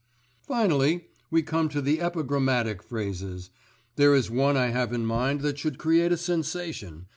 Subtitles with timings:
[0.47, 3.51] "Finally we come to the epigrammatic phrases.
[3.97, 7.05] There is one I have in mind that should create a sensation.